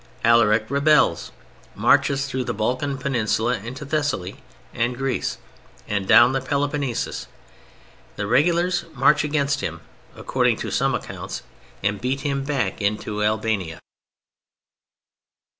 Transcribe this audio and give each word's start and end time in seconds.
Alaric 0.25 0.65
rebels, 0.71 1.31
marches 1.75 2.25
through 2.25 2.43
the 2.45 2.55
Balkan 2.55 2.97
Peninsula 2.97 3.57
into 3.59 3.85
Thessaly 3.85 4.37
and 4.73 4.97
Greece, 4.97 5.37
and 5.87 6.07
down 6.07 6.29
into 6.31 6.39
the 6.39 6.45
Peloponesus; 6.47 7.27
the 8.15 8.25
regulars 8.25 8.85
march 8.95 9.23
against 9.23 9.61
him 9.61 9.81
(according 10.15 10.57
to 10.57 10.71
some 10.71 10.95
accounts) 10.95 11.43
and 11.83 12.01
beat 12.01 12.21
him 12.21 12.43
back 12.43 12.81
into 12.81 13.21
Albania. 13.23 13.79